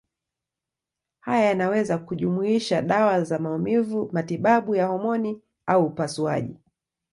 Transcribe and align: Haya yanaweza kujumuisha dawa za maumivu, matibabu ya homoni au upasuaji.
Haya 1.19 1.45
yanaweza 1.45 1.97
kujumuisha 1.97 2.81
dawa 2.81 3.23
za 3.23 3.39
maumivu, 3.39 4.09
matibabu 4.11 4.75
ya 4.75 4.85
homoni 4.87 5.41
au 5.65 5.85
upasuaji. 5.85 6.57